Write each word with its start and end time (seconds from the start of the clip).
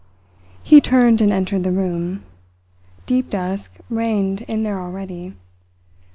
He 0.63 0.81
turned 0.81 1.21
and 1.21 1.31
entered 1.31 1.63
the 1.63 1.69
room. 1.69 2.23
Deep 3.05 3.29
dusk 3.29 3.71
reigned 3.91 4.41
in 4.47 4.63
there 4.63 4.79
already. 4.81 5.35